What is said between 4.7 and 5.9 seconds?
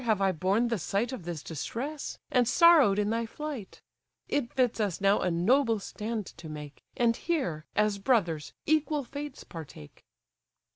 us now a noble